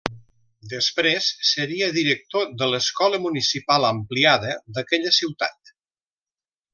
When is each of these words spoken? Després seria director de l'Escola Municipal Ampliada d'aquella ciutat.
Després 0.69 1.27
seria 1.49 1.89
director 1.97 2.49
de 2.61 2.69
l'Escola 2.71 3.19
Municipal 3.25 3.85
Ampliada 3.93 4.55
d'aquella 4.79 5.13
ciutat. 5.23 5.75